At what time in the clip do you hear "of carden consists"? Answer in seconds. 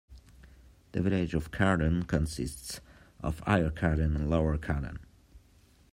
1.35-2.81